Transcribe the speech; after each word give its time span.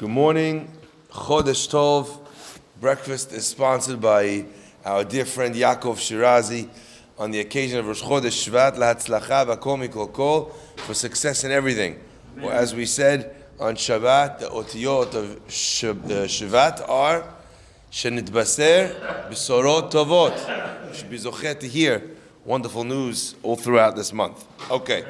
Good 0.00 0.08
morning, 0.08 0.66
Chodesh 1.10 1.68
Tov. 1.68 2.26
Breakfast 2.80 3.34
is 3.34 3.46
sponsored 3.46 4.00
by 4.00 4.46
our 4.82 5.04
dear 5.04 5.26
friend 5.26 5.54
Yaakov 5.54 5.96
Shirazi 5.96 6.70
on 7.18 7.32
the 7.32 7.40
occasion 7.40 7.80
of 7.80 7.86
Rosh 7.86 8.02
Chodesh 8.02 8.48
Shvat 8.48 8.76
Lahatzlacha 8.76 9.58
V'Kol 9.58 10.10
Kol 10.10 10.44
for 10.76 10.94
success 10.94 11.44
in 11.44 11.50
everything. 11.50 12.00
Well, 12.38 12.50
as 12.50 12.74
we 12.74 12.86
said 12.86 13.36
on 13.60 13.74
Shabbat, 13.74 14.38
the 14.38 14.46
otiyot 14.46 15.14
of 15.14 15.46
Shvat 15.48 16.88
are 16.88 17.22
Shenitbaser 17.92 19.28
B'Sorot 19.28 19.90
Tovot. 19.92 20.94
Should 20.94 21.10
be 21.10 21.18
zochet 21.18 21.60
to 21.60 21.68
hear 21.68 22.02
wonderful 22.46 22.84
news 22.84 23.34
all 23.42 23.56
throughout 23.56 23.96
this 23.96 24.14
month. 24.14 24.46
Okay. 24.70 25.04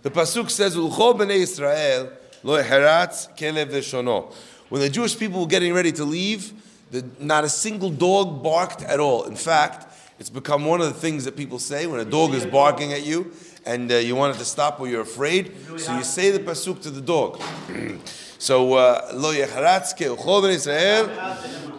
The 0.00 0.10
pasuk 0.10 0.48
says, 0.48 0.74
"Ulchol 0.74 1.18
b'nei 1.18 1.40
Israel 1.40 2.12
lo 2.42 2.62
kelev 2.62 3.70
v'shono." 3.70 4.32
When 4.68 4.80
the 4.80 4.88
Jewish 4.88 5.18
people 5.18 5.40
were 5.40 5.46
getting 5.46 5.74
ready 5.74 5.92
to 5.92 6.04
leave, 6.04 6.52
the, 6.90 7.04
not 7.18 7.44
a 7.44 7.48
single 7.48 7.90
dog 7.90 8.42
barked 8.42 8.82
at 8.82 9.00
all. 9.00 9.24
In 9.24 9.36
fact, 9.36 9.86
it's 10.18 10.30
become 10.30 10.64
one 10.64 10.80
of 10.80 10.86
the 10.86 10.94
things 10.94 11.24
that 11.24 11.36
people 11.36 11.58
say 11.58 11.86
when 11.86 11.98
a 11.98 12.04
dog 12.04 12.34
is 12.34 12.44
barking 12.44 12.92
at 12.92 13.04
you 13.04 13.32
and 13.64 13.90
uh, 13.90 13.96
you 13.96 14.14
want 14.14 14.36
it 14.36 14.38
to 14.38 14.44
stop 14.44 14.80
or 14.80 14.88
you're 14.88 15.00
afraid. 15.00 15.52
So 15.78 15.96
you 15.96 16.04
say 16.04 16.30
the 16.30 16.38
pasuk 16.40 16.82
to 16.82 16.90
the 16.90 17.00
dog. 17.00 17.40
so 18.38 18.74
uh, 18.74 19.10
lo 19.14 19.32
yeharatz 19.32 19.94
ke 19.94 20.16
ulchol 20.16 20.42
b'nei 20.42 20.54
Israel 20.54 21.06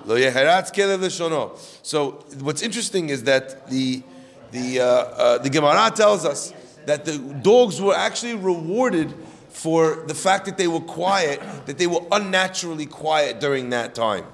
lo 0.05 0.15
kelev. 0.15 1.79
So 1.83 2.11
what's 2.39 2.61
interesting 2.61 3.09
is 3.09 3.23
that 3.23 3.67
the 3.69 4.03
the 4.51 4.79
uh, 4.79 4.85
uh, 4.85 5.37
the 5.37 5.49
Gemara 5.49 5.91
tells 5.91 6.25
us 6.25 6.53
that 6.85 7.05
the 7.05 7.17
dogs 7.17 7.79
were 7.79 7.95
actually 7.95 8.35
rewarded 8.35 9.13
for 9.51 10.03
the 10.07 10.15
fact 10.15 10.45
that 10.45 10.57
they 10.57 10.67
were 10.67 10.79
quiet, 10.79 11.41
that 11.65 11.77
they 11.77 11.87
were 11.87 12.01
unnaturally 12.11 12.85
quiet 12.85 13.39
during 13.39 13.69
that 13.71 13.93
time. 13.93 14.25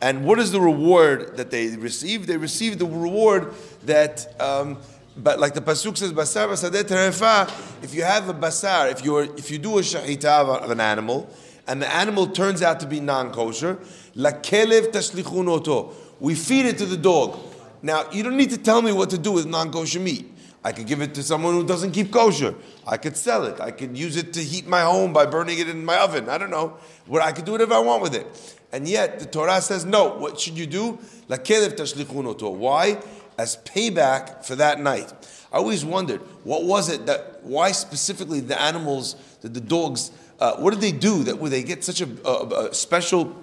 And 0.00 0.24
what 0.24 0.38
is 0.38 0.50
the 0.50 0.60
reward 0.60 1.36
that 1.36 1.50
they 1.50 1.76
received? 1.76 2.26
They 2.26 2.36
received 2.36 2.78
the 2.80 2.86
reward 2.86 3.54
that, 3.84 4.34
um, 4.40 4.78
but 5.16 5.38
like 5.38 5.54
the 5.54 5.60
pasuk 5.60 5.96
says, 5.96 6.12
"Basar 6.12 6.48
basadet 6.48 6.84
terefa." 6.84 7.48
If 7.84 7.94
you 7.94 8.02
have 8.02 8.28
a 8.28 8.34
basar, 8.34 8.90
if 8.90 9.04
you 9.04 9.18
if 9.18 9.50
you 9.50 9.58
do 9.58 9.78
a 9.78 9.82
shahita 9.82 10.62
of 10.62 10.70
an 10.70 10.80
animal, 10.80 11.30
and 11.68 11.80
the 11.80 11.94
animal 11.94 12.26
turns 12.26 12.62
out 12.62 12.80
to 12.80 12.86
be 12.86 12.98
non-kosher, 12.98 13.78
la 14.16 14.32
kelev 14.32 14.88
tashlichun 14.88 15.48
oto. 15.48 15.92
We 16.18 16.34
feed 16.34 16.66
it 16.66 16.78
to 16.78 16.86
the 16.86 16.96
dog. 16.96 17.38
Now 17.82 18.10
you 18.10 18.24
don't 18.24 18.36
need 18.36 18.50
to 18.50 18.58
tell 18.58 18.82
me 18.82 18.92
what 18.92 19.10
to 19.10 19.18
do 19.18 19.30
with 19.30 19.46
non-kosher 19.46 20.00
meat. 20.00 20.31
I 20.64 20.72
could 20.72 20.86
give 20.86 21.02
it 21.02 21.14
to 21.14 21.22
someone 21.22 21.54
who 21.54 21.66
doesn't 21.66 21.90
keep 21.90 22.12
kosher. 22.12 22.54
I 22.86 22.96
could 22.96 23.16
sell 23.16 23.44
it. 23.44 23.60
I 23.60 23.72
could 23.72 23.98
use 23.98 24.16
it 24.16 24.32
to 24.34 24.40
heat 24.40 24.66
my 24.66 24.82
home 24.82 25.12
by 25.12 25.26
burning 25.26 25.58
it 25.58 25.68
in 25.68 25.84
my 25.84 25.98
oven. 25.98 26.28
I 26.28 26.38
don't 26.38 26.50
know. 26.50 26.76
What 27.06 27.22
I 27.22 27.32
could 27.32 27.44
do 27.44 27.52
whatever 27.52 27.74
I 27.74 27.80
want 27.80 28.02
with 28.02 28.14
it. 28.14 28.26
And 28.70 28.86
yet 28.88 29.18
the 29.18 29.26
Torah 29.26 29.60
says 29.60 29.84
no. 29.84 30.16
What 30.16 30.38
should 30.38 30.56
you 30.56 30.66
do? 30.66 30.98
Why? 31.28 32.98
As 33.38 33.56
payback 33.56 34.44
for 34.44 34.54
that 34.56 34.78
night. 34.80 35.12
I 35.52 35.56
always 35.56 35.84
wondered 35.84 36.20
what 36.44 36.64
was 36.64 36.88
it 36.88 37.06
that 37.06 37.40
why 37.42 37.72
specifically 37.72 38.40
the 38.40 38.60
animals, 38.60 39.16
the, 39.40 39.48
the 39.48 39.60
dogs, 39.60 40.12
uh, 40.38 40.56
what 40.56 40.70
did 40.70 40.80
they 40.80 40.92
do 40.92 41.24
that 41.24 41.38
would 41.38 41.50
they 41.50 41.62
get 41.62 41.84
such 41.84 42.00
a, 42.00 42.08
a, 42.26 42.68
a 42.68 42.74
special 42.74 43.41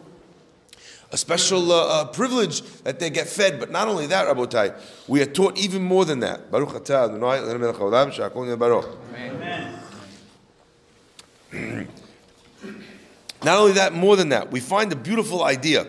a 1.11 1.17
special 1.17 1.71
uh, 1.71 2.01
uh, 2.01 2.05
privilege 2.05 2.61
that 2.83 2.99
they 2.99 3.09
get 3.09 3.27
fed. 3.27 3.59
But 3.59 3.71
not 3.71 3.87
only 3.87 4.07
that, 4.07 4.27
Rabotai, 4.27 4.79
we 5.07 5.21
are 5.21 5.25
taught 5.25 5.57
even 5.57 5.81
more 5.81 6.05
than 6.05 6.19
that. 6.19 6.51
Baruch 6.51 6.75
Adonai 6.75 7.39
Eloheinu 7.39 7.59
melech 7.59 7.75
haolam 7.75 8.59
baruch. 8.59 8.97
Not 13.43 13.57
only 13.57 13.71
that, 13.73 13.93
more 13.93 14.15
than 14.17 14.29
that, 14.29 14.51
we 14.51 14.59
find 14.59 14.91
a 14.91 14.95
beautiful 14.95 15.43
idea. 15.43 15.87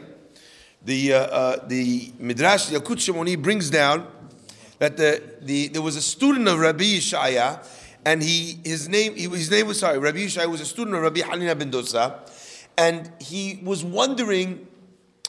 The, 0.85 1.15
uh, 1.15 1.19
uh, 1.19 1.67
the 1.67 2.13
Midrash 2.19 2.71
Yalkut 2.71 2.97
Shimoni 2.97 3.41
brings 3.41 3.69
down 3.69 4.07
that 4.79 4.97
the, 4.97 5.23
the, 5.43 5.69
there 5.69 5.83
was 5.83 5.97
a 5.97 6.03
student 6.03 6.49
of 6.49 6.59
Rabbi 6.59 6.85
Yishaya, 6.85 7.67
and 8.05 8.23
he, 8.23 8.59
his, 8.65 8.89
name, 8.89 9.15
his 9.15 9.51
name 9.51 9.67
was, 9.67 9.81
sorry, 9.81 9.99
Rabbi 9.99 10.19
Yishaya 10.19 10.47
was 10.47 10.61
a 10.61 10.67
student 10.67 10.97
of 10.97 11.03
Rabbi 11.03 11.21
Hanina 11.21 11.59
ben 11.59 11.71
Dosa, 11.71 12.21
and 12.79 13.11
he 13.21 13.61
was 13.63 13.85
wondering 13.85 14.67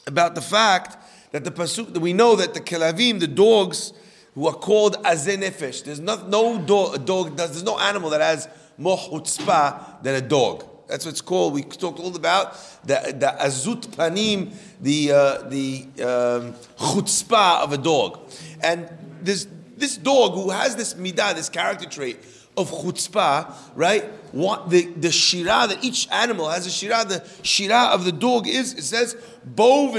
about 0.06 0.34
the 0.34 0.40
fact 0.40 0.96
that 1.32 1.44
the 1.44 1.50
pasuk 1.50 1.92
that 1.94 2.00
we 2.00 2.12
know 2.12 2.36
that 2.36 2.54
the 2.54 2.60
kelavim, 2.60 3.20
the 3.20 3.26
dogs 3.26 3.92
who 4.34 4.46
are 4.46 4.54
called 4.54 4.96
azei 5.04 5.38
nefesh, 5.38 5.84
there's 5.84 6.00
not, 6.00 6.28
no 6.28 6.58
dog, 6.58 7.04
dog, 7.04 7.36
does, 7.36 7.50
there's 7.50 7.62
no 7.62 7.78
animal 7.78 8.10
that 8.10 8.20
has 8.20 8.48
more 8.78 8.96
chutzpah 8.96 10.02
than 10.02 10.14
a 10.14 10.20
dog. 10.20 10.64
That's 10.88 11.04
what 11.06 11.12
it's 11.12 11.20
called. 11.20 11.54
We 11.54 11.62
talked 11.62 12.00
all 12.00 12.14
about 12.14 12.54
the, 12.84 13.14
the 13.18 13.34
azut 13.40 13.86
panim, 13.88 14.54
the 14.80 15.12
uh, 15.12 15.42
the 15.48 15.86
um, 16.00 16.52
chutzpah 16.76 17.62
of 17.62 17.72
a 17.72 17.78
dog, 17.78 18.20
and 18.60 18.88
this 19.22 19.46
this 19.76 19.96
dog 19.96 20.34
who 20.34 20.50
has 20.50 20.76
this 20.76 20.94
midah, 20.94 21.34
this 21.34 21.48
character 21.48 21.88
trait 21.88 22.18
of 22.56 22.70
chutzpah, 22.70 23.54
right? 23.74 24.04
What 24.32 24.70
the, 24.70 24.86
the 24.86 25.10
shira 25.10 25.66
that 25.68 25.78
each 25.82 26.08
animal 26.10 26.48
has 26.50 26.66
a 26.66 26.70
shira. 26.70 27.04
The 27.04 27.26
shira 27.42 27.88
of 27.92 28.04
the 28.04 28.12
dog 28.12 28.46
is 28.46 28.74
it 28.74 28.82
says 28.82 29.16
bov 29.54 29.94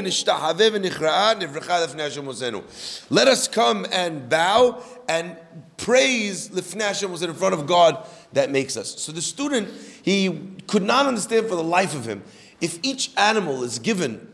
Let 3.10 3.28
us 3.28 3.48
come 3.48 3.86
and 3.92 4.30
bow 4.30 4.84
and 5.08 5.38
praise 5.78 6.50
lifnei 6.50 7.10
was 7.10 7.24
in 7.24 7.34
front 7.34 7.54
of 7.54 7.66
God 7.66 8.06
that 8.34 8.52
makes 8.52 8.78
us. 8.78 9.00
So 9.02 9.12
the 9.12 9.22
student 9.22 9.70
he 10.04 10.58
could 10.68 10.84
not 10.84 11.08
understand 11.08 11.48
for 11.48 11.56
the 11.56 11.64
life 11.64 11.96
of 11.96 12.06
him 12.06 12.24
if 12.62 12.80
each 12.84 13.12
animal 13.18 13.64
is 13.64 13.80
given 13.80 14.32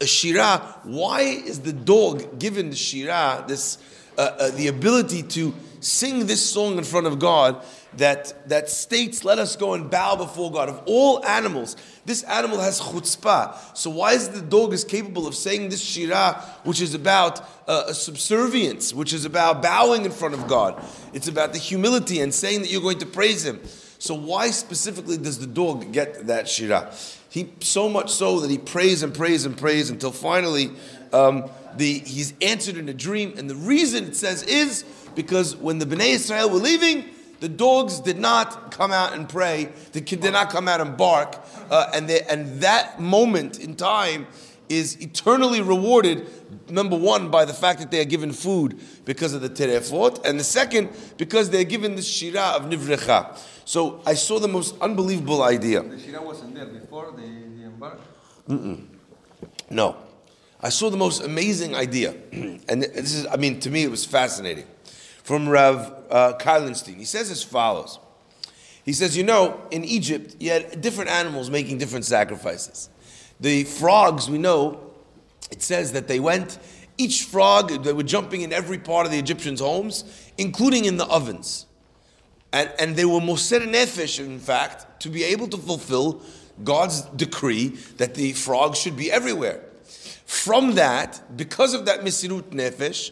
a 0.00 0.06
shira. 0.06 0.58
Why 0.84 1.20
is 1.20 1.60
the 1.60 1.72
dog 1.72 2.38
given 2.38 2.70
the 2.70 2.76
shira 2.76 3.44
this 3.46 3.78
uh, 4.16 4.20
uh, 4.38 4.50
the 4.50 4.68
ability 4.68 5.22
to 5.22 5.54
sing 5.82 6.26
this 6.26 6.44
song 6.44 6.78
in 6.78 6.84
front 6.84 7.06
of 7.06 7.18
God 7.18 7.64
that, 7.94 8.48
that 8.48 8.70
states, 8.70 9.24
let 9.24 9.38
us 9.38 9.56
go 9.56 9.74
and 9.74 9.90
bow 9.90 10.16
before 10.16 10.50
God. 10.50 10.68
Of 10.68 10.82
all 10.86 11.24
animals, 11.24 11.76
this 12.04 12.22
animal 12.24 12.60
has 12.60 12.80
chutzpah. 12.80 13.76
So 13.76 13.90
why 13.90 14.12
is 14.12 14.28
the 14.30 14.40
dog 14.40 14.72
is 14.72 14.84
capable 14.84 15.26
of 15.26 15.34
saying 15.34 15.68
this 15.68 15.84
shirah, 15.84 16.40
which 16.64 16.80
is 16.80 16.94
about 16.94 17.40
uh, 17.68 17.84
a 17.88 17.94
subservience, 17.94 18.94
which 18.94 19.12
is 19.12 19.24
about 19.24 19.62
bowing 19.62 20.04
in 20.04 20.10
front 20.10 20.34
of 20.34 20.46
God? 20.48 20.82
It's 21.12 21.28
about 21.28 21.52
the 21.52 21.58
humility 21.58 22.20
and 22.20 22.32
saying 22.32 22.62
that 22.62 22.70
you're 22.70 22.82
going 22.82 23.00
to 23.00 23.06
praise 23.06 23.44
Him. 23.44 23.60
So 23.98 24.14
why 24.14 24.50
specifically 24.50 25.16
does 25.16 25.38
the 25.38 25.46
dog 25.46 25.92
get 25.92 26.26
that 26.26 26.46
shirah? 26.46 27.18
He 27.32 27.50
so 27.60 27.88
much 27.88 28.10
so 28.10 28.40
that 28.40 28.50
he 28.50 28.58
prays 28.58 29.02
and 29.02 29.14
prays 29.14 29.46
and 29.46 29.56
prays 29.56 29.88
until 29.88 30.12
finally 30.12 30.70
um, 31.14 31.48
the, 31.76 31.98
he's 32.00 32.34
answered 32.40 32.76
in 32.76 32.88
a 32.88 32.94
dream. 32.94 33.34
And 33.36 33.48
the 33.48 33.54
reason 33.54 34.04
it 34.04 34.16
says 34.16 34.42
is 34.42 34.84
because 35.14 35.56
when 35.56 35.78
the 35.78 35.86
Bnei 35.86 36.10
Israel 36.10 36.50
were 36.50 36.58
leaving, 36.58 37.04
the 37.40 37.48
dogs 37.48 37.98
did 37.98 38.18
not 38.18 38.70
come 38.70 38.92
out 38.92 39.14
and 39.14 39.28
pray. 39.28 39.68
They 39.92 40.00
did 40.00 40.32
not 40.32 40.50
come 40.50 40.68
out 40.68 40.80
and 40.80 40.96
bark. 40.96 41.36
Uh, 41.70 41.90
and, 41.92 42.08
they, 42.08 42.22
and 42.22 42.60
that 42.60 43.00
moment 43.00 43.58
in 43.58 43.74
time 43.74 44.26
is 44.68 45.00
eternally 45.00 45.60
rewarded, 45.60 46.30
number 46.70 46.96
one, 46.96 47.30
by 47.30 47.44
the 47.44 47.52
fact 47.52 47.80
that 47.80 47.90
they 47.90 48.00
are 48.00 48.06
given 48.06 48.32
food 48.32 48.80
because 49.04 49.34
of 49.34 49.42
the 49.42 49.50
terefot, 49.50 50.24
and 50.24 50.38
the 50.38 50.44
second, 50.44 50.88
because 51.18 51.50
they 51.50 51.60
are 51.60 51.64
given 51.64 51.96
the 51.96 52.02
shira 52.02 52.40
of 52.40 52.62
nivrecha. 52.62 53.36
So 53.64 54.00
I 54.06 54.14
saw 54.14 54.38
the 54.38 54.48
most 54.48 54.74
unbelievable 54.80 55.42
idea. 55.42 55.82
The 55.82 55.98
shira 55.98 56.22
wasn't 56.22 56.54
there 56.54 56.66
before 56.66 57.10
the, 57.10 57.22
the 57.22 57.64
embark? 57.64 58.00
Mm-mm. 58.48 58.86
No. 59.68 59.96
I 60.62 60.68
saw 60.68 60.90
the 60.90 60.96
most 60.96 61.22
amazing 61.22 61.74
idea. 61.74 62.14
and 62.32 62.82
this 62.82 63.14
is, 63.14 63.26
I 63.26 63.36
mean, 63.36 63.58
to 63.60 63.70
me, 63.70 63.82
it 63.82 63.90
was 63.90 64.04
fascinating 64.04 64.66
from 65.24 65.48
Rav 65.48 66.04
uh, 66.10 66.34
Karlinstein. 66.38 66.96
He 66.96 67.04
says 67.04 67.30
as 67.30 67.42
follows. 67.42 67.98
He 68.84 68.92
says, 68.92 69.16
you 69.16 69.22
know, 69.22 69.60
in 69.70 69.84
Egypt, 69.84 70.36
you 70.40 70.50
had 70.50 70.80
different 70.80 71.10
animals 71.10 71.50
making 71.50 71.78
different 71.78 72.04
sacrifices. 72.04 72.90
The 73.40 73.64
frogs, 73.64 74.28
we 74.28 74.38
know, 74.38 74.92
it 75.50 75.62
says 75.62 75.92
that 75.92 76.08
they 76.08 76.20
went, 76.20 76.58
each 76.98 77.24
frog, 77.24 77.84
they 77.84 77.92
were 77.92 78.02
jumping 78.02 78.42
in 78.42 78.52
every 78.52 78.78
part 78.78 79.06
of 79.06 79.12
the 79.12 79.18
Egyptians' 79.18 79.60
homes, 79.60 80.04
including 80.38 80.84
in 80.84 80.96
the 80.96 81.06
ovens. 81.06 81.66
And, 82.52 82.70
and 82.78 82.96
they 82.96 83.04
were 83.04 83.20
moser 83.20 83.60
nefesh, 83.60 84.20
in 84.20 84.38
fact, 84.38 85.00
to 85.00 85.08
be 85.08 85.24
able 85.24 85.48
to 85.48 85.56
fulfill 85.56 86.22
God's 86.62 87.02
decree 87.02 87.68
that 87.96 88.14
the 88.14 88.32
frogs 88.32 88.78
should 88.78 88.96
be 88.96 89.10
everywhere. 89.10 89.64
From 90.26 90.74
that, 90.74 91.36
because 91.36 91.74
of 91.74 91.84
that 91.86 92.00
misirut 92.00 92.50
nefesh, 92.50 93.10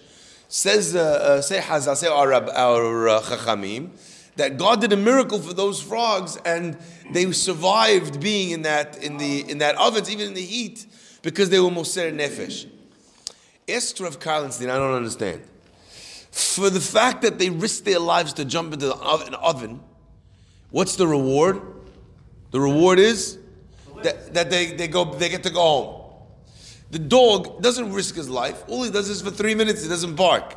Says, 0.52 0.96
uh, 0.96 0.98
uh, 0.98 1.42
say 1.42 1.60
Hazal, 1.60 1.94
say 1.94 2.08
our, 2.08 2.32
our 2.32 3.08
uh, 3.08 3.20
Chachamim, 3.20 3.90
that 4.34 4.58
God 4.58 4.80
did 4.80 4.92
a 4.92 4.96
miracle 4.96 5.38
for 5.38 5.54
those 5.54 5.80
frogs 5.80 6.38
and 6.44 6.76
they 7.12 7.30
survived 7.30 8.18
being 8.20 8.50
in 8.50 8.62
that, 8.62 9.00
in 9.00 9.16
the, 9.16 9.48
in 9.48 9.58
that 9.58 9.76
ovens, 9.76 10.10
even 10.10 10.26
in 10.26 10.34
the 10.34 10.42
heat, 10.42 10.86
because 11.22 11.50
they 11.50 11.60
were 11.60 11.70
Moser 11.70 12.10
Nefesh. 12.10 12.68
Esther 13.68 14.06
of 14.06 14.18
Karlinstein, 14.18 14.68
I 14.70 14.76
don't 14.76 14.94
understand. 14.94 15.40
For 16.32 16.68
the 16.68 16.80
fact 16.80 17.22
that 17.22 17.38
they 17.38 17.48
risked 17.48 17.84
their 17.84 18.00
lives 18.00 18.32
to 18.32 18.44
jump 18.44 18.72
into 18.72 18.92
an 18.92 19.00
oven, 19.00 19.34
oven 19.34 19.80
what's 20.70 20.96
the 20.96 21.06
reward? 21.06 21.62
The 22.50 22.60
reward 22.60 22.98
is 22.98 23.38
that, 24.02 24.34
that 24.34 24.50
they, 24.50 24.72
they 24.72 24.88
go 24.88 25.04
they 25.14 25.28
get 25.28 25.44
to 25.44 25.50
go 25.50 25.60
home. 25.60 25.99
The 26.90 26.98
dog 26.98 27.62
doesn't 27.62 27.92
risk 27.92 28.16
his 28.16 28.28
life. 28.28 28.64
All 28.68 28.82
he 28.82 28.90
does 28.90 29.08
is 29.08 29.22
for 29.22 29.30
three 29.30 29.54
minutes 29.54 29.82
he 29.82 29.88
doesn't 29.88 30.16
bark. 30.16 30.56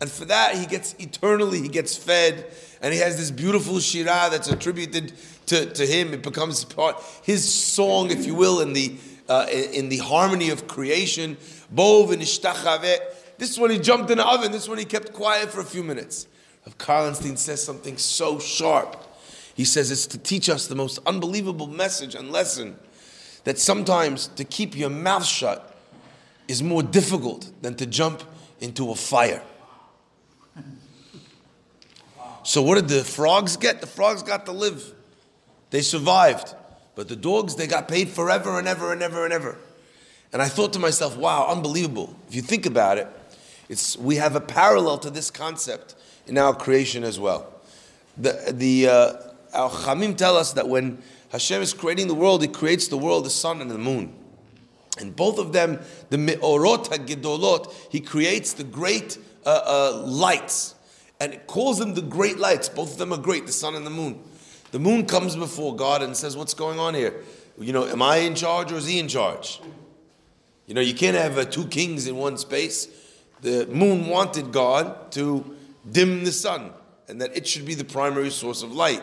And 0.00 0.10
for 0.10 0.24
that 0.26 0.54
he 0.54 0.66
gets 0.66 0.94
eternally, 0.98 1.60
he 1.60 1.68
gets 1.68 1.96
fed, 1.96 2.46
and 2.80 2.92
he 2.92 3.00
has 3.00 3.18
this 3.18 3.30
beautiful 3.30 3.80
shira 3.80 4.28
that's 4.30 4.48
attributed 4.48 5.12
to, 5.46 5.66
to 5.66 5.86
him. 5.86 6.14
It 6.14 6.22
becomes 6.22 6.64
part 6.64 6.96
his 7.22 7.46
song, 7.52 8.10
if 8.10 8.26
you 8.26 8.34
will, 8.34 8.60
in 8.60 8.72
the 8.72 8.96
uh, 9.28 9.46
in 9.50 9.90
the 9.90 9.98
harmony 9.98 10.50
of 10.50 10.66
creation. 10.66 11.36
Bov 11.72 12.10
and 12.12 12.20
This 12.20 13.50
is 13.50 13.58
when 13.58 13.70
he 13.70 13.78
jumped 13.78 14.10
in 14.10 14.18
the 14.18 14.26
oven. 14.26 14.52
This 14.52 14.64
is 14.64 14.68
when 14.68 14.78
he 14.78 14.84
kept 14.84 15.12
quiet 15.12 15.50
for 15.50 15.60
a 15.60 15.64
few 15.64 15.84
minutes. 15.84 16.26
Rav 16.66 16.78
Karlenstein 16.78 17.38
says 17.38 17.62
something 17.62 17.96
so 17.96 18.38
sharp. 18.38 18.96
He 19.54 19.64
says 19.64 19.90
it's 19.90 20.06
to 20.08 20.18
teach 20.18 20.48
us 20.48 20.66
the 20.66 20.74
most 20.74 20.98
unbelievable 21.06 21.66
message 21.66 22.14
and 22.14 22.32
lesson 22.32 22.76
that 23.44 23.58
sometimes 23.58 24.26
to 24.28 24.44
keep 24.44 24.76
your 24.76 24.90
mouth 24.90 25.24
shut 25.24 25.69
is 26.50 26.62
more 26.62 26.82
difficult 26.82 27.50
than 27.62 27.74
to 27.76 27.86
jump 27.86 28.22
into 28.60 28.90
a 28.90 28.94
fire. 28.94 29.42
So, 32.42 32.62
what 32.62 32.74
did 32.74 32.88
the 32.88 33.04
frogs 33.04 33.56
get? 33.56 33.80
The 33.80 33.86
frogs 33.86 34.22
got 34.22 34.46
to 34.46 34.52
live. 34.52 34.94
They 35.70 35.82
survived. 35.82 36.54
But 36.96 37.08
the 37.08 37.16
dogs, 37.16 37.54
they 37.54 37.66
got 37.66 37.86
paid 37.86 38.08
forever 38.08 38.58
and 38.58 38.66
ever 38.66 38.92
and 38.92 39.02
ever 39.02 39.24
and 39.24 39.32
ever. 39.32 39.56
And 40.32 40.42
I 40.42 40.48
thought 40.48 40.72
to 40.72 40.78
myself, 40.78 41.16
wow, 41.16 41.46
unbelievable. 41.48 42.14
If 42.28 42.34
you 42.34 42.42
think 42.42 42.66
about 42.66 42.98
it, 42.98 43.08
it's, 43.68 43.96
we 43.96 44.16
have 44.16 44.34
a 44.34 44.40
parallel 44.40 44.98
to 44.98 45.10
this 45.10 45.30
concept 45.30 45.94
in 46.26 46.36
our 46.36 46.54
creation 46.54 47.04
as 47.04 47.20
well. 47.20 47.52
The, 48.16 48.52
the, 48.52 48.88
uh, 48.88 49.12
our 49.54 49.70
Chamim 49.70 50.16
tell 50.16 50.36
us 50.36 50.52
that 50.54 50.68
when 50.68 51.02
Hashem 51.30 51.62
is 51.62 51.72
creating 51.72 52.08
the 52.08 52.14
world, 52.14 52.42
He 52.42 52.48
creates 52.48 52.88
the 52.88 52.98
world, 52.98 53.24
the 53.24 53.30
sun, 53.30 53.60
and 53.60 53.70
the 53.70 53.78
moon. 53.78 54.12
And 54.98 55.14
both 55.14 55.38
of 55.38 55.52
them, 55.52 55.80
the 56.10 56.18
Me'orot 56.18 56.86
HaGedolot, 56.86 57.72
He 57.90 58.00
creates 58.00 58.52
the 58.52 58.64
great 58.64 59.18
uh, 59.46 59.60
uh, 59.64 60.02
lights. 60.04 60.74
And 61.20 61.34
it 61.34 61.46
calls 61.46 61.78
them 61.78 61.94
the 61.94 62.02
great 62.02 62.38
lights. 62.38 62.68
Both 62.68 62.92
of 62.92 62.98
them 62.98 63.12
are 63.12 63.18
great, 63.18 63.46
the 63.46 63.52
sun 63.52 63.74
and 63.74 63.86
the 63.86 63.90
moon. 63.90 64.20
The 64.72 64.78
moon 64.78 65.06
comes 65.06 65.36
before 65.36 65.76
God 65.76 66.02
and 66.02 66.16
says, 66.16 66.36
What's 66.36 66.54
going 66.54 66.78
on 66.78 66.94
here? 66.94 67.22
You 67.58 67.72
know, 67.72 67.86
am 67.86 68.02
I 68.02 68.18
in 68.18 68.34
charge 68.34 68.72
or 68.72 68.76
is 68.76 68.86
He 68.86 68.98
in 68.98 69.08
charge? 69.08 69.60
You 70.66 70.74
know, 70.74 70.80
you 70.80 70.94
can't 70.94 71.16
have 71.16 71.36
uh, 71.36 71.44
two 71.44 71.66
kings 71.66 72.06
in 72.06 72.16
one 72.16 72.38
space. 72.38 72.88
The 73.42 73.66
moon 73.66 74.06
wanted 74.06 74.52
God 74.52 75.12
to 75.12 75.56
dim 75.90 76.24
the 76.24 76.32
sun 76.32 76.72
and 77.08 77.20
that 77.20 77.36
it 77.36 77.46
should 77.46 77.66
be 77.66 77.74
the 77.74 77.84
primary 77.84 78.30
source 78.30 78.62
of 78.62 78.72
light. 78.72 79.02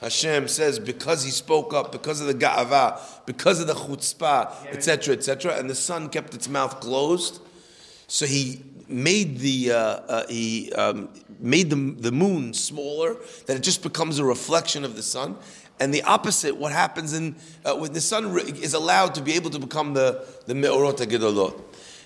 Hashem 0.00 0.48
says 0.48 0.78
because 0.78 1.24
he 1.24 1.30
spoke 1.30 1.72
up, 1.72 1.92
because 1.92 2.20
of 2.20 2.26
the 2.26 2.34
ga'ava, 2.34 3.00
because 3.26 3.60
of 3.60 3.66
the 3.66 3.74
chutzpah, 3.74 4.66
etc., 4.66 5.14
etc., 5.14 5.56
and 5.56 5.70
the 5.70 5.74
sun 5.74 6.08
kept 6.08 6.34
its 6.34 6.48
mouth 6.48 6.80
closed, 6.80 7.40
so 8.06 8.26
he 8.26 8.62
made 8.88 9.38
the 9.38 9.72
uh, 9.72 9.76
uh, 9.76 10.26
he 10.28 10.72
um, 10.72 11.08
made 11.40 11.70
the, 11.70 11.76
the 11.76 12.12
moon 12.12 12.52
smaller, 12.52 13.16
that 13.46 13.56
it 13.56 13.62
just 13.62 13.82
becomes 13.82 14.18
a 14.18 14.24
reflection 14.24 14.84
of 14.84 14.96
the 14.96 15.02
sun. 15.02 15.36
And 15.80 15.92
the 15.92 16.02
opposite, 16.02 16.56
what 16.56 16.70
happens 16.70 17.14
in 17.14 17.36
uh, 17.64 17.74
when 17.74 17.92
the 17.92 18.00
sun 18.00 18.38
is 18.38 18.74
allowed 18.74 19.14
to 19.16 19.22
be 19.22 19.32
able 19.32 19.50
to 19.50 19.58
become 19.58 19.94
the 19.94 20.26
the 20.46 20.54
me'orot 20.54 20.98
gedolot. 20.98 21.60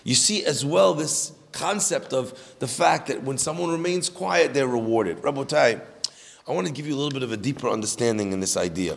You 0.04 0.14
see 0.14 0.44
as 0.44 0.64
well 0.64 0.94
this 0.94 1.32
concept 1.52 2.12
of 2.12 2.56
the 2.60 2.68
fact 2.68 3.08
that 3.08 3.22
when 3.22 3.36
someone 3.36 3.70
remains 3.70 4.08
quiet, 4.08 4.54
they're 4.54 4.68
rewarded. 4.68 5.18
Rabotai, 5.18 5.82
I 6.48 6.52
want 6.52 6.66
to 6.66 6.72
give 6.72 6.86
you 6.86 6.94
a 6.94 6.96
little 6.96 7.10
bit 7.10 7.22
of 7.22 7.30
a 7.30 7.36
deeper 7.36 7.68
understanding 7.68 8.32
in 8.32 8.40
this 8.40 8.56
idea. 8.56 8.96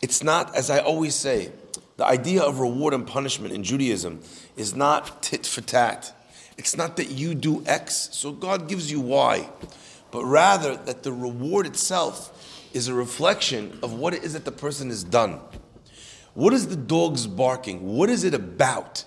It's 0.00 0.22
not, 0.22 0.54
as 0.54 0.70
I 0.70 0.78
always 0.78 1.16
say, 1.16 1.50
the 1.96 2.06
idea 2.06 2.40
of 2.40 2.60
reward 2.60 2.94
and 2.94 3.04
punishment 3.04 3.52
in 3.52 3.64
Judaism 3.64 4.20
is 4.56 4.76
not 4.76 5.20
tit 5.20 5.44
for 5.44 5.60
tat. 5.60 6.14
It's 6.56 6.76
not 6.76 6.96
that 6.98 7.10
you 7.10 7.34
do 7.34 7.64
X, 7.66 8.10
so 8.12 8.30
God 8.30 8.68
gives 8.68 8.92
you 8.92 9.00
Y, 9.00 9.48
but 10.12 10.24
rather 10.24 10.76
that 10.76 11.02
the 11.02 11.12
reward 11.12 11.66
itself 11.66 12.70
is 12.72 12.86
a 12.86 12.94
reflection 12.94 13.76
of 13.82 13.94
what 13.94 14.14
it 14.14 14.22
is 14.22 14.34
that 14.34 14.44
the 14.44 14.52
person 14.52 14.90
has 14.90 15.02
done. 15.02 15.40
What 16.34 16.52
is 16.52 16.68
the 16.68 16.76
dog's 16.76 17.26
barking? 17.26 17.96
What 17.96 18.08
is 18.08 18.22
it 18.22 18.34
about? 18.34 19.04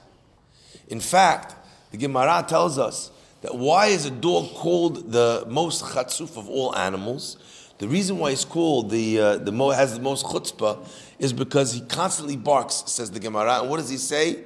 In 0.89 0.99
fact, 0.99 1.55
the 1.91 1.97
Gemara 1.97 2.43
tells 2.45 2.77
us 2.77 3.11
that 3.43 3.55
why 3.55 3.87
is 3.87 4.05
a 4.05 4.11
dog 4.11 4.49
called 4.55 5.13
the 5.13 5.45
most 5.47 5.85
chatzuf 5.85 6.37
of 6.37 6.49
all 6.49 6.75
animals? 6.75 7.37
The 7.81 7.87
reason 7.87 8.19
why 8.19 8.29
he's 8.29 8.45
called 8.45 8.91
the 8.91 9.19
uh, 9.19 9.37
the 9.37 9.51
mo 9.51 9.71
has 9.71 9.95
the 9.95 10.01
most 10.01 10.23
chutzpah 10.27 10.87
is 11.17 11.33
because 11.33 11.73
he 11.73 11.81
constantly 11.81 12.37
barks, 12.37 12.83
says 12.85 13.09
the 13.09 13.19
Gemara. 13.19 13.61
And 13.61 13.71
what 13.71 13.77
does 13.77 13.89
he 13.89 13.97
say? 13.97 14.37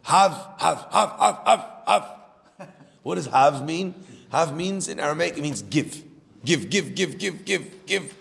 Hav, 0.00 0.32
hav, 0.56 0.86
hav, 0.90 1.14
hav, 1.18 1.42
hav, 1.44 1.66
hav. 1.86 2.68
What 3.02 3.16
does 3.16 3.26
hav 3.26 3.62
mean? 3.62 3.94
Hav 4.30 4.56
means 4.56 4.88
in 4.88 5.00
Aramaic 5.00 5.36
it 5.36 5.42
means 5.42 5.60
give, 5.60 6.02
give, 6.46 6.70
give, 6.70 6.94
give, 6.94 7.18
give, 7.18 7.44
give, 7.44 7.84
give. 7.84 8.14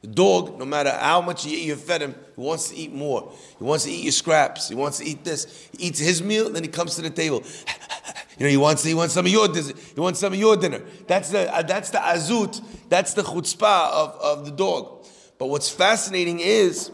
The 0.00 0.08
dog, 0.08 0.58
no 0.58 0.64
matter 0.64 0.90
how 0.90 1.20
much 1.20 1.44
you, 1.44 1.58
you 1.58 1.76
fed 1.76 2.00
him, 2.00 2.14
he 2.34 2.40
wants 2.40 2.70
to 2.70 2.76
eat 2.76 2.94
more. 2.94 3.30
He 3.58 3.64
wants 3.64 3.84
to 3.84 3.90
eat 3.90 4.04
your 4.04 4.12
scraps. 4.12 4.70
He 4.70 4.74
wants 4.74 4.98
to 4.98 5.04
eat 5.04 5.22
this. 5.22 5.68
He 5.76 5.88
eats 5.88 5.98
his 5.98 6.22
meal, 6.22 6.48
then 6.48 6.62
he 6.62 6.70
comes 6.70 6.94
to 6.94 7.02
the 7.02 7.10
table. 7.10 7.42
You 8.38 8.44
know, 8.44 8.50
he 8.50 8.56
wants 8.56 8.84
he 8.84 8.94
wants 8.94 9.14
some 9.14 9.26
of 9.26 9.32
your 9.32 9.48
dinner. 9.48 9.72
He 9.94 10.00
wants 10.00 10.20
some 10.20 10.32
of 10.32 10.38
your 10.38 10.56
dinner. 10.56 10.80
That's 11.08 11.30
the 11.30 11.52
uh, 11.52 11.62
that's 11.62 11.90
the 11.90 11.98
azut. 11.98 12.62
That's 12.88 13.14
the 13.14 13.22
chutzpah 13.22 13.90
of, 13.92 14.18
of 14.20 14.44
the 14.44 14.50
dog. 14.50 15.06
But 15.38 15.46
what's 15.46 15.70
fascinating 15.70 16.40
is, 16.40 16.90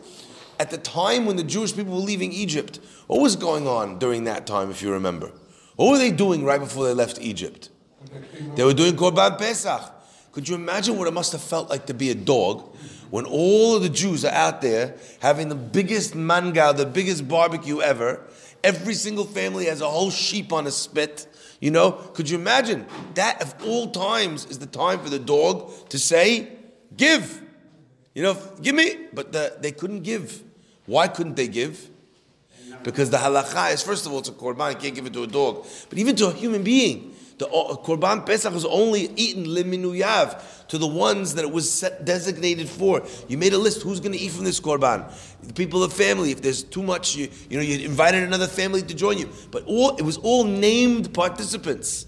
at 0.60 0.70
the 0.70 0.78
time 0.78 1.26
when 1.26 1.36
the 1.36 1.44
Jewish 1.44 1.74
people 1.74 1.94
were 1.94 2.00
leaving 2.00 2.32
Egypt, 2.32 2.80
what 3.06 3.20
was 3.20 3.36
going 3.36 3.66
on 3.66 3.98
during 3.98 4.24
that 4.24 4.46
time? 4.46 4.70
If 4.70 4.82
you 4.82 4.92
remember, 4.92 5.32
what 5.76 5.90
were 5.90 5.98
they 5.98 6.10
doing 6.10 6.44
right 6.44 6.60
before 6.60 6.86
they 6.86 6.94
left 6.94 7.20
Egypt? 7.20 7.70
They 8.54 8.64
were 8.64 8.74
doing 8.74 8.94
Korban 8.94 9.38
Pesach. 9.38 9.92
Could 10.32 10.48
you 10.48 10.56
imagine 10.56 10.98
what 10.98 11.06
it 11.06 11.12
must 11.12 11.32
have 11.32 11.40
felt 11.40 11.70
like 11.70 11.86
to 11.86 11.94
be 11.94 12.10
a 12.10 12.14
dog 12.14 12.76
when 13.10 13.24
all 13.24 13.76
of 13.76 13.82
the 13.82 13.88
Jews 13.88 14.24
are 14.24 14.32
out 14.32 14.60
there 14.60 14.96
having 15.20 15.48
the 15.48 15.54
biggest 15.54 16.14
mangal, 16.14 16.72
the 16.74 16.86
biggest 16.86 17.28
barbecue 17.28 17.80
ever? 17.80 18.20
Every 18.62 18.94
single 18.94 19.24
family 19.24 19.66
has 19.66 19.80
a 19.80 19.88
whole 19.88 20.10
sheep 20.10 20.52
on 20.52 20.66
a 20.66 20.70
spit. 20.70 21.26
You 21.64 21.70
know, 21.70 21.92
could 21.92 22.28
you 22.28 22.36
imagine 22.36 22.84
that 23.14 23.40
of 23.40 23.54
all 23.66 23.90
times 23.90 24.44
is 24.44 24.58
the 24.58 24.66
time 24.66 24.98
for 25.00 25.08
the 25.08 25.18
dog 25.18 25.72
to 25.88 25.98
say, 25.98 26.48
give. 26.94 27.40
You 28.14 28.22
know, 28.22 28.36
give 28.60 28.74
me. 28.74 29.06
But 29.14 29.32
the, 29.32 29.56
they 29.60 29.72
couldn't 29.72 30.02
give. 30.02 30.42
Why 30.84 31.08
couldn't 31.08 31.36
they 31.36 31.48
give? 31.48 31.88
Because 32.82 33.08
the 33.08 33.16
halacha 33.16 33.72
is, 33.72 33.82
first 33.82 34.04
of 34.04 34.12
all, 34.12 34.18
it's 34.18 34.28
a 34.28 34.32
korban, 34.32 34.72
you 34.72 34.76
can't 34.76 34.94
give 34.94 35.06
it 35.06 35.14
to 35.14 35.22
a 35.22 35.26
dog. 35.26 35.64
But 35.88 35.96
even 35.96 36.14
to 36.16 36.26
a 36.26 36.32
human 36.34 36.62
being, 36.62 37.13
the 37.38 37.46
Korban 37.46 38.24
Pesach 38.24 38.52
was 38.52 38.64
only 38.64 39.10
eaten 39.16 39.44
liminuyav 39.46 40.68
to 40.68 40.78
the 40.78 40.86
ones 40.86 41.34
that 41.34 41.44
it 41.44 41.50
was 41.50 41.70
set, 41.70 42.04
designated 42.04 42.68
for. 42.68 43.02
You 43.28 43.38
made 43.38 43.52
a 43.52 43.58
list. 43.58 43.82
Who's 43.82 44.00
going 44.00 44.12
to 44.12 44.18
eat 44.18 44.30
from 44.30 44.44
this 44.44 44.60
Korban? 44.60 45.10
The 45.42 45.52
people 45.52 45.82
of 45.82 45.92
family. 45.92 46.30
If 46.30 46.42
there's 46.42 46.62
too 46.62 46.82
much, 46.82 47.16
you, 47.16 47.28
you 47.50 47.56
know, 47.56 47.62
you 47.62 47.84
invited 47.84 48.22
another 48.22 48.46
family 48.46 48.82
to 48.82 48.94
join 48.94 49.18
you. 49.18 49.28
But 49.50 49.64
all 49.64 49.96
it 49.96 50.02
was 50.02 50.16
all 50.18 50.44
named 50.44 51.12
participants. 51.12 52.06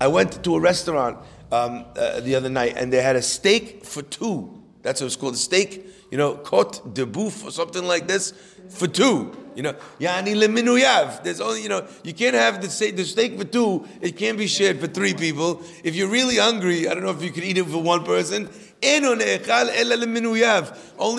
I 0.00 0.06
went 0.06 0.42
to 0.44 0.54
a 0.56 0.60
restaurant 0.60 1.18
um, 1.50 1.84
uh, 1.96 2.20
the 2.20 2.34
other 2.34 2.48
night, 2.48 2.74
and 2.76 2.92
they 2.92 3.02
had 3.02 3.16
a 3.16 3.22
steak 3.22 3.84
for 3.84 4.02
two. 4.02 4.62
That's 4.82 5.00
what 5.00 5.08
it's 5.08 5.16
called. 5.16 5.34
A 5.34 5.38
steak, 5.38 5.86
you 6.12 6.18
know, 6.18 6.34
cote 6.34 6.92
de 6.92 7.04
or 7.04 7.30
something 7.50 7.84
like 7.84 8.06
this 8.06 8.34
for 8.68 8.86
two. 8.86 9.34
You 9.54 9.62
know, 9.62 9.74
yani 9.98 10.34
leminuyav. 10.34 11.24
There's 11.24 11.40
only, 11.40 11.62
you 11.62 11.70
know, 11.70 11.86
you 12.04 12.12
can't 12.12 12.34
have 12.34 12.60
the 12.60 12.68
steak, 12.68 12.96
the 12.96 13.04
steak 13.04 13.38
for 13.38 13.44
two. 13.44 13.88
It 14.02 14.18
can't 14.18 14.36
be 14.36 14.46
shared 14.46 14.78
for 14.78 14.88
three 14.88 15.14
people. 15.14 15.62
If 15.82 15.96
you're 15.96 16.10
really 16.10 16.36
hungry, 16.36 16.86
I 16.86 16.92
don't 16.92 17.02
know 17.02 17.12
if 17.12 17.22
you 17.22 17.30
could 17.30 17.44
eat 17.44 17.56
it 17.56 17.64
for 17.64 17.82
one 17.82 18.04
person. 18.04 18.50
Only 18.84 19.24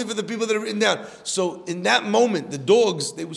for 0.06 0.14
the 0.14 0.24
people 0.28 0.46
that 0.46 0.56
are 0.56 0.60
written 0.60 0.80
down. 0.80 1.08
So 1.24 1.64
in 1.64 1.82
that 1.84 2.06
moment, 2.06 2.52
the 2.52 2.60
dogs, 2.60 3.14
they 3.14 3.26
were 3.26 3.34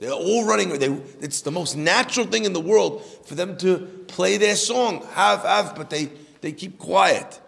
they're 0.00 0.10
all 0.10 0.46
running. 0.46 0.78
They, 0.78 0.88
it's 1.20 1.42
the 1.42 1.50
most 1.50 1.76
natural 1.76 2.24
thing 2.26 2.46
in 2.46 2.54
the 2.54 2.60
world 2.60 3.04
for 3.26 3.34
them 3.34 3.58
to 3.58 3.78
play 4.08 4.38
their 4.38 4.56
song, 4.56 5.04
have, 5.12 5.42
have, 5.42 5.74
but 5.76 5.90
they, 5.90 6.10
they 6.40 6.52
keep 6.52 6.78
quiet. 6.78 7.42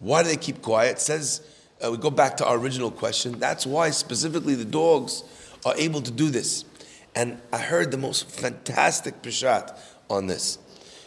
Why 0.00 0.22
do 0.22 0.28
they 0.28 0.36
keep 0.36 0.60
quiet? 0.60 0.96
It 0.96 1.00
says, 1.00 1.40
uh, 1.84 1.90
we 1.90 1.96
go 1.96 2.10
back 2.10 2.36
to 2.38 2.46
our 2.46 2.56
original 2.56 2.90
question. 2.90 3.38
That's 3.38 3.66
why 3.66 3.90
specifically 3.90 4.54
the 4.54 4.64
dogs 4.64 5.24
are 5.64 5.74
able 5.76 6.02
to 6.02 6.10
do 6.10 6.30
this. 6.30 6.64
And 7.14 7.40
I 7.52 7.58
heard 7.58 7.90
the 7.90 7.98
most 7.98 8.30
fantastic 8.30 9.22
pishat 9.22 9.76
on 10.08 10.26
this. 10.26 10.58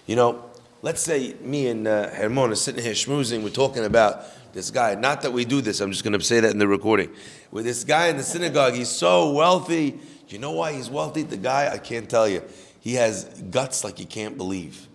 You 0.06 0.16
know, 0.16 0.46
let's 0.82 1.02
say 1.02 1.36
me 1.42 1.68
and 1.68 1.88
uh, 1.88 2.10
Hermon 2.10 2.52
are 2.52 2.56
sitting 2.56 2.84
here 2.84 2.94
schmoozing, 2.94 3.44
we're 3.44 3.50
talking 3.50 3.86
about 3.86 4.24
this 4.54 4.72
guy. 4.72 4.96
Not 4.96 5.22
that 5.24 5.34
we 5.34 5.46
do 5.46 5.62
this, 5.62 5.82
I'm 5.82 5.92
just 5.92 6.04
going 6.04 6.18
to 6.18 6.24
say 6.24 6.40
that 6.40 6.52
in 6.52 6.60
the 6.60 6.68
recording. 6.68 7.10
With 7.52 7.66
this 7.66 7.84
guy 7.84 8.08
in 8.08 8.18
the 8.18 8.24
synagogue, 8.24 8.74
he's 8.74 8.90
so 8.90 9.32
wealthy. 9.32 10.00
You 10.28 10.40
know 10.40 10.52
why 10.52 10.74
he's 10.74 10.90
wealthy? 10.90 11.24
The 11.24 11.38
guy, 11.38 11.72
I 11.72 11.78
can't 11.78 12.10
tell 12.10 12.28
you. 12.28 12.44
He 12.80 12.96
has 12.96 13.26
guts 13.50 13.84
like 13.84 14.00
you 14.00 14.06
can't 14.06 14.38
believe. 14.38 14.88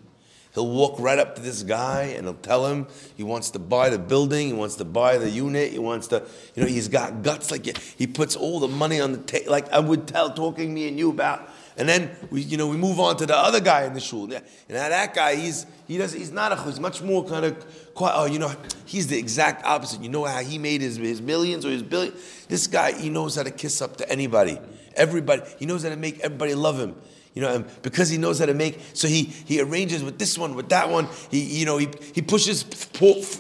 He'll 0.54 0.69
walk 0.69 0.99
right 0.99 1.19
up 1.19 1.37
to 1.37 1.42
this 1.42 1.62
guy 1.62 2.02
and 2.16 2.26
he'll 2.26 2.35
tell 2.35 2.66
him 2.66 2.88
he 3.16 3.23
wants 3.23 3.50
to 3.50 3.59
buy 3.59 3.88
the 3.88 3.99
building, 3.99 4.49
he 4.49 4.52
wants 4.52 4.75
to 4.76 4.85
buy 4.85 5.16
the 5.16 5.30
unit, 5.30 5.73
he 5.73 5.78
wants 5.78 6.09
to, 6.09 6.25
you 6.54 6.62
know, 6.62 6.69
he's 6.69 6.88
got 6.88 7.23
guts 7.23 7.50
like 7.50 7.76
he 7.76 8.07
puts 8.07 8.35
all 8.35 8.59
the 8.59 8.69
money 8.69 9.00
on 9.00 9.12
the 9.12 9.19
table, 9.19 9.52
like 9.52 9.71
I 9.73 9.78
would 9.78 10.09
tell 10.09 10.33
talking 10.33 10.75
me 10.75 10.88
and 10.88 10.99
you 10.99 11.11
about. 11.11 11.49
And 11.76 11.88
then 11.88 12.11
we, 12.30 12.42
you 12.42 12.57
know, 12.57 12.66
we 12.66 12.76
move 12.76 12.99
on 13.00 13.16
to 13.19 13.26
the 13.26 13.37
other 13.37 13.61
guy 13.61 13.85
in 13.85 13.95
the 13.95 14.00
shul. 14.00 14.30
Yeah, 14.30 14.40
and 14.69 14.76
now 14.76 14.88
that 14.88 15.14
guy, 15.14 15.37
he's 15.37 15.64
he 15.87 15.97
does 15.97 16.12
he's 16.12 16.33
not 16.33 16.52
a 16.52 16.62
he's 16.64 16.80
much 16.80 17.00
more 17.00 17.25
kind 17.25 17.45
of 17.45 17.95
quiet. 17.95 18.14
Oh, 18.16 18.26
you 18.26 18.38
know, 18.38 18.52
he's 18.85 19.07
the 19.07 19.16
exact 19.16 19.64
opposite. 19.64 20.02
You 20.02 20.11
know 20.11 20.25
how 20.25 20.40
he 20.40 20.59
made 20.59 20.83
his 20.83 20.97
his 20.97 21.23
millions 21.23 21.64
or 21.64 21.71
his 21.71 21.83
billion. 21.83 22.12
This 22.49 22.66
guy, 22.66 22.92
he 22.92 23.09
knows 23.09 23.37
how 23.37 23.45
to 23.45 23.50
kiss 23.50 23.80
up 23.80 23.97
to 23.99 24.11
anybody, 24.11 24.59
everybody. 24.95 25.42
He 25.59 25.64
knows 25.64 25.85
how 25.85 25.88
to 25.88 25.97
make 25.97 26.21
everybody 26.21 26.54
love 26.54 26.78
him. 26.78 26.97
You 27.32 27.42
know, 27.42 27.64
because 27.82 28.08
he 28.08 28.18
knows 28.18 28.40
how 28.40 28.46
to 28.46 28.54
make, 28.54 28.80
so 28.92 29.06
he 29.06 29.22
he 29.22 29.60
arranges 29.60 30.02
with 30.02 30.18
this 30.18 30.37
one, 30.37 30.56
with 30.56 30.70
that 30.70 30.90
one. 30.90 31.06
He 31.30 31.60
you 31.60 31.64
know 31.64 31.78
he 31.78 31.88
he 32.12 32.22
pushes 32.22 32.64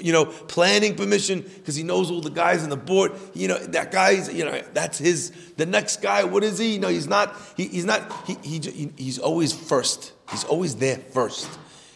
you 0.00 0.12
know 0.12 0.26
planning 0.26 0.94
permission 0.94 1.40
because 1.40 1.74
he 1.74 1.82
knows 1.82 2.08
all 2.08 2.20
the 2.20 2.30
guys 2.30 2.62
on 2.62 2.70
the 2.70 2.76
board. 2.76 3.12
You 3.34 3.48
know 3.48 3.58
that 3.58 3.90
guy's 3.90 4.32
you 4.32 4.44
know 4.44 4.62
that's 4.74 4.98
his. 4.98 5.32
The 5.56 5.66
next 5.66 6.00
guy, 6.00 6.22
what 6.22 6.44
is 6.44 6.58
he? 6.58 6.78
Know 6.78 6.86
he's 6.86 7.08
not 7.08 7.36
he, 7.56 7.66
he's 7.66 7.84
not 7.84 8.12
he, 8.28 8.36
he 8.44 8.92
he's 8.96 9.18
always 9.18 9.52
first. 9.52 10.12
He's 10.30 10.44
always 10.44 10.76
there 10.76 10.98
first. 10.98 11.48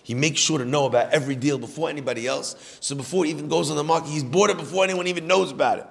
He 0.03 0.15
makes 0.15 0.41
sure 0.41 0.59
to 0.59 0.65
know 0.65 0.87
about 0.87 1.13
every 1.13 1.37
deal 1.37 1.59
before 1.59 1.89
anybody 1.89 2.27
else. 2.27 2.57
So 2.81 2.97
before 2.97 3.25
it 3.25 3.29
even 3.29 3.49
goes 3.49 3.71
on 3.71 3.77
the 3.77 3.85
market, 3.85 4.11
he's 4.11 4.25
bought 4.25 4.51
it 4.51 4.57
before 4.57 4.83
anyone 4.83 5.07
even 5.07 5.29
knows 5.29 5.53
about 5.53 5.79
it. 5.79 5.87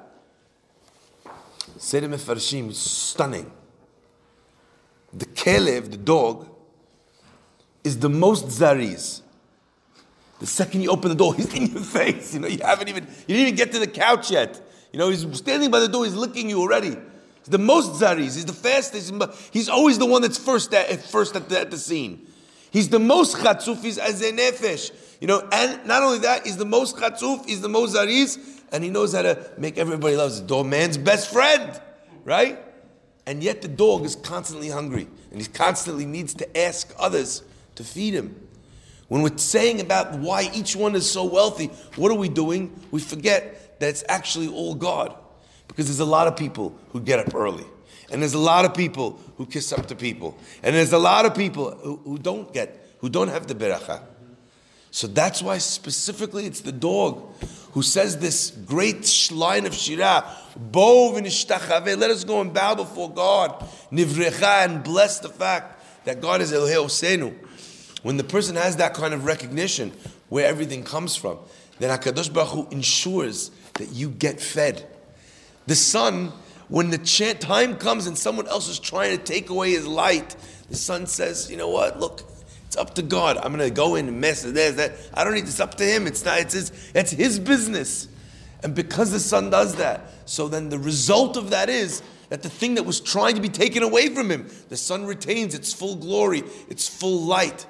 Seder 1.78 2.10
Mefarshim 2.10 2.74
stunning 2.74 3.50
the 5.14 5.26
kelev, 5.26 5.92
the 5.92 5.98
dog, 5.98 6.50
is 7.84 8.00
the 8.00 8.10
most 8.10 8.48
zariz. 8.48 9.22
The 10.40 10.48
second 10.48 10.82
you 10.82 10.90
open 10.90 11.10
the 11.10 11.16
door, 11.16 11.36
he's 11.38 11.54
in 11.54 11.68
your 11.68 11.82
face. 11.82 12.34
You 12.34 12.42
know, 12.42 12.48
you 12.48 12.60
haven't 12.64 12.90
even 12.90 13.04
you 13.28 13.36
didn't 13.36 13.42
even 13.42 13.56
get 13.56 13.72
to 13.74 13.80
the 13.80 13.88
couch 13.88 14.32
yet. 14.32 14.60
You 14.92 15.00
know, 15.00 15.10
he's 15.10 15.26
standing 15.38 15.72
by 15.72 15.80
the 15.80 15.88
door, 15.88 16.06
he's 16.06 16.16
licking 16.16 16.50
you 16.50 16.60
already. 16.60 16.90
He's 16.90 17.50
the 17.50 17.58
most 17.58 18.02
zariz. 18.02 18.36
He's 18.36 18.46
the 18.46 18.54
fastest. 18.54 19.14
He's 19.52 19.68
always 19.68 19.98
the 19.98 20.06
one 20.06 20.22
that's 20.22 20.38
first 20.38 20.74
at, 20.74 21.02
first 21.02 21.36
at 21.36 21.50
the, 21.50 21.60
at 21.60 21.72
the 21.72 21.78
scene. 21.78 22.28
He's 22.72 22.90
the 22.90 23.00
most 23.00 23.36
chatzuf. 23.38 23.84
He's 23.84 23.98
nefesh. 23.98 24.92
You 25.20 25.28
know, 25.28 25.48
and 25.52 25.86
not 25.86 26.04
only 26.04 26.20
that, 26.20 26.46
he's 26.46 26.58
the 26.58 26.66
most 26.66 26.96
chatzuf. 26.98 27.46
He's 27.46 27.62
the 27.62 27.70
most 27.70 27.96
zariz, 27.96 28.40
and 28.72 28.84
he 28.84 28.90
knows 28.90 29.14
how 29.14 29.24
to 29.24 29.52
make 29.58 29.78
everybody 29.78 30.16
love. 30.16 30.32
His 30.32 30.42
dog 30.42 30.68
man's 30.68 30.98
best 30.98 31.32
friend, 31.32 31.80
right? 32.24 32.60
And 33.26 33.42
yet 33.42 33.62
the 33.62 33.68
dog 33.68 34.06
is 34.06 34.16
constantly 34.16 34.70
hungry 34.70 35.08
and 35.32 35.42
he 35.42 35.48
constantly 35.48 36.06
needs 36.06 36.34
to 36.36 36.58
ask 36.58 36.94
others 37.00 37.44
to 37.76 37.84
feed 37.84 38.14
him. 38.14 38.36
When 39.08 39.22
we're 39.22 39.38
saying 39.38 39.80
about 39.80 40.14
why 40.20 40.50
each 40.54 40.76
one 40.76 40.96
is 40.96 41.10
so 41.10 41.24
wealthy, 41.24 41.68
what 41.96 42.12
are 42.12 42.18
we 42.18 42.30
doing? 42.30 42.78
We 42.92 43.00
forget 43.00 43.80
that 43.80 43.90
it's 43.90 44.04
actually 44.10 44.48
all 44.48 44.76
God. 44.76 45.16
Because 45.68 45.88
there's 45.88 46.00
a 46.00 46.06
lot 46.06 46.28
of 46.28 46.36
people 46.36 46.78
who 46.92 47.00
get 47.00 47.20
up 47.20 47.34
early. 47.34 47.66
And 48.12 48.22
there's 48.22 48.34
a 48.34 48.40
lot 48.40 48.66
of 48.66 48.74
people 48.74 49.20
who 49.38 49.46
kiss 49.46 49.74
up 49.74 49.88
to 49.88 49.96
people. 49.96 50.38
And 50.62 50.76
there's 50.76 50.94
a 50.94 51.00
lot 51.00 51.26
of 51.26 51.36
people 51.36 51.72
who, 51.72 51.98
who 52.04 52.18
don't 52.18 52.54
get, 52.54 52.88
who 53.00 53.10
don't 53.10 53.30
have 53.30 53.48
the 53.48 53.56
beracha. 53.56 54.02
So 54.92 55.08
that's 55.08 55.42
why 55.42 55.58
specifically 55.58 56.46
it's 56.46 56.62
the 56.62 56.72
dog 56.72 57.34
who 57.74 57.82
says 57.82 58.18
this 58.18 58.52
great 58.52 59.30
line 59.32 59.66
of 59.66 59.74
Shirah, 59.74 60.26
Bo 60.56 61.12
let 61.12 62.12
us 62.12 62.24
go 62.24 62.42
and 62.42 62.54
bow 62.54 62.76
before 62.76 63.12
God, 63.12 63.60
Nivrecha, 63.92 64.66
and 64.66 64.84
bless 64.84 65.20
the 65.20 65.30
fact 65.30 66.06
that 66.06 66.22
God 66.22 66.42
is 66.42 66.52
Elohei 66.52 66.86
Osenu. 66.86 67.34
When 68.04 68.18
the 68.18 68.24
person 68.24 68.56
has 68.56 68.78
that 68.78 68.94
kind 68.94 69.14
of 69.14 69.26
recognition, 69.26 69.92
where 70.30 70.48
everything 70.48 70.84
comes 70.84 71.16
from, 71.16 71.38
then 71.80 71.96
HaKadosh 71.98 72.34
Baruch 72.34 72.50
Hu 72.50 72.68
ensures 72.70 73.52
that 73.76 73.90
you 73.90 74.10
get 74.10 74.40
fed. 74.40 74.88
The 75.66 75.76
sun, 75.76 76.32
when 76.70 76.90
the 76.90 76.98
time 77.40 77.78
comes 77.78 78.08
and 78.08 78.18
someone 78.18 78.48
else 78.48 78.68
is 78.68 78.80
trying 78.80 79.18
to 79.18 79.24
take 79.24 79.50
away 79.50 79.72
his 79.72 79.88
light, 79.88 80.36
the 80.70 80.76
sun 80.76 81.08
says, 81.08 81.50
you 81.50 81.58
know 81.58 81.70
what, 81.70 82.00
look, 82.00 82.24
it's 82.74 82.82
up 82.82 82.96
to 82.96 83.04
God. 83.04 83.38
I'm 83.38 83.56
to 83.60 83.70
go 83.70 83.94
in 83.94 84.08
and 84.08 84.20
mess 84.20 84.42
this, 84.42 84.76
that. 84.78 84.94
I 85.14 85.24
don't 85.24 85.36
need 85.36 85.46
this 85.46 85.60
up 85.60 85.76
to 85.76 85.84
Him. 85.84 86.08
It's 86.08 86.26
not. 86.26 86.40
It's 86.40 86.56
His. 86.56 86.92
It's 86.96 87.12
His 87.12 87.40
business. 87.40 88.08
And 88.64 88.74
because 88.74 89.12
the 89.12 89.20
sun 89.20 89.52
does 89.52 89.76
that, 89.76 90.10
so 90.26 90.48
then 90.48 90.70
the 90.70 90.80
result 90.80 91.38
of 91.38 91.52
that 91.52 91.70
is 91.70 92.02
that 92.30 92.42
the 92.42 92.50
thing 92.50 92.74
that 92.76 92.84
was 92.84 93.00
trying 93.00 93.36
to 93.36 93.42
be 93.42 93.50
taken 93.50 93.84
away 93.84 94.10
from 94.10 94.32
him, 94.32 94.50
the 94.70 94.78
sun 94.78 95.06
retains 95.06 95.54
its 95.54 95.74
full 95.74 95.98
glory, 95.98 96.44
its 96.70 96.88
full 96.88 97.22
light. 97.22 97.68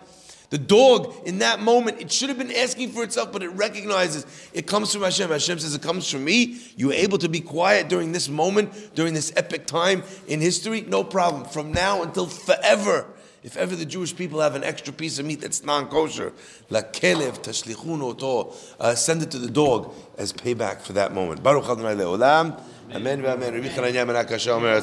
The 0.51 0.59
dog, 0.59 1.13
in 1.25 1.39
that 1.39 1.59
moment, 1.59 1.99
it 1.99 2.11
should 2.11 2.29
have 2.29 2.37
been 2.37 2.55
asking 2.55 2.91
for 2.91 3.03
itself, 3.03 3.33
but 3.33 3.41
it 3.41 3.49
recognizes 3.49 4.25
it 4.53 4.67
comes 4.67 4.93
from 4.93 5.01
Hashem. 5.01 5.31
Hashem 5.31 5.59
says, 5.59 5.73
It 5.73 5.81
comes 5.81 6.09
from 6.09 6.23
me. 6.23 6.61
You 6.77 6.87
were 6.87 6.93
able 6.93 7.17
to 7.17 7.27
be 7.27 7.41
quiet 7.41 7.89
during 7.89 8.11
this 8.11 8.29
moment, 8.29 8.93
during 8.93 9.15
this 9.15 9.33
epic 9.35 9.65
time 9.65 10.03
in 10.27 10.39
history? 10.39 10.81
No 10.81 11.03
problem. 11.03 11.43
From 11.45 11.71
now 11.73 12.03
until 12.03 12.27
forever, 12.27 13.07
if 13.43 13.57
ever 13.57 13.75
the 13.75 13.85
Jewish 13.85 14.15
people 14.15 14.39
have 14.39 14.55
an 14.55 14.63
extra 14.63 14.93
piece 14.93 15.19
of 15.19 15.25
meat 15.25 15.41
that's 15.41 15.63
non-kosher, 15.63 16.31
la 16.69 16.81
kelev 16.81 17.39
tashlichun 17.43 18.01
oto, 18.01 18.53
uh, 18.79 18.95
send 18.95 19.21
it 19.21 19.31
to 19.31 19.37
the 19.37 19.51
dog 19.51 19.93
as 20.17 20.31
payback 20.31 20.81
for 20.81 20.93
that 20.93 21.13
moment. 21.13 21.43
Baruch 21.43 21.65
Adonai 21.65 21.95
le'olam. 21.95 22.59
Amen 22.93 23.21
ve'amen. 23.21 23.53
Rabbi 23.53 23.67
Chananya 23.67 24.05
ben 24.07 24.25
Akashya 24.25 24.55
omer, 24.55 24.79